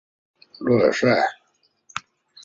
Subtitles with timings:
[0.57, 1.05] 洛雷塞。